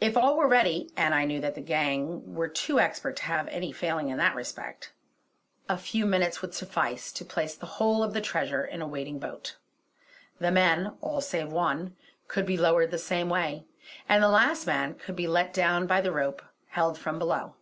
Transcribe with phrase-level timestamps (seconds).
[0.00, 3.46] If all were ready and I knew that the gang were too expert to have
[3.48, 4.94] any failing in that respect
[5.68, 9.18] a few minutes would suffice to place the whole of the treasure in a waiting
[9.18, 9.58] boat.
[10.38, 11.94] The men, all save one,
[12.28, 13.66] could be lowered the same way,
[14.08, 17.54] and the last man could be let down by the rope held from below.